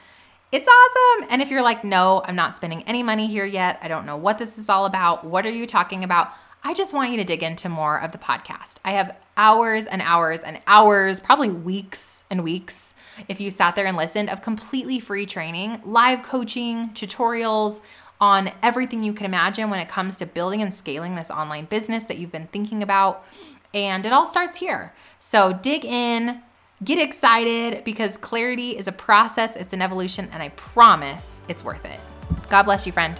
It's 0.51 0.67
awesome. 0.67 1.27
And 1.31 1.41
if 1.41 1.49
you're 1.49 1.61
like, 1.61 1.83
no, 1.83 2.21
I'm 2.25 2.35
not 2.35 2.55
spending 2.55 2.83
any 2.83 3.03
money 3.03 3.27
here 3.27 3.45
yet, 3.45 3.79
I 3.81 3.87
don't 3.87 4.05
know 4.05 4.17
what 4.17 4.37
this 4.37 4.57
is 4.57 4.67
all 4.67 4.85
about, 4.85 5.23
what 5.23 5.45
are 5.45 5.51
you 5.51 5.65
talking 5.65 6.03
about? 6.03 6.33
I 6.61 6.73
just 6.73 6.93
want 6.93 7.11
you 7.11 7.17
to 7.17 7.23
dig 7.23 7.41
into 7.41 7.69
more 7.69 7.99
of 7.99 8.11
the 8.11 8.17
podcast. 8.17 8.75
I 8.83 8.91
have 8.91 9.17
hours 9.37 9.87
and 9.87 10.01
hours 10.01 10.41
and 10.41 10.59
hours, 10.67 11.19
probably 11.21 11.49
weeks 11.49 12.23
and 12.29 12.43
weeks, 12.43 12.93
if 13.29 13.39
you 13.39 13.49
sat 13.49 13.75
there 13.75 13.85
and 13.85 13.95
listened, 13.95 14.29
of 14.29 14.41
completely 14.41 14.99
free 14.99 15.25
training, 15.25 15.81
live 15.85 16.21
coaching, 16.21 16.89
tutorials 16.89 17.79
on 18.19 18.51
everything 18.61 19.03
you 19.03 19.13
can 19.13 19.25
imagine 19.25 19.69
when 19.69 19.79
it 19.79 19.87
comes 19.87 20.17
to 20.17 20.25
building 20.25 20.61
and 20.61 20.73
scaling 20.73 21.15
this 21.15 21.31
online 21.31 21.65
business 21.65 22.05
that 22.05 22.17
you've 22.17 22.31
been 22.31 22.47
thinking 22.47 22.83
about. 22.83 23.25
And 23.73 24.05
it 24.05 24.11
all 24.11 24.27
starts 24.27 24.57
here. 24.57 24.93
So 25.19 25.53
dig 25.53 25.85
in, 25.85 26.41
get 26.83 26.99
excited 26.99 27.85
because 27.85 28.17
clarity 28.17 28.77
is 28.77 28.89
a 28.89 28.91
process, 28.91 29.55
it's 29.55 29.73
an 29.73 29.81
evolution, 29.81 30.27
and 30.33 30.43
I 30.43 30.49
promise 30.49 31.41
it's 31.47 31.63
worth 31.63 31.85
it. 31.85 31.99
God 32.49 32.63
bless 32.63 32.85
you, 32.85 32.91
friend. 32.91 33.19